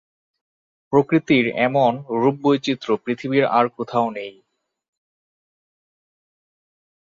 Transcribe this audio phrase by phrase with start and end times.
[0.93, 1.91] প্রকৃতির এমন
[2.21, 4.33] রূপবৈচিত্র্য পৃথিবীর আর কোথাও নেই।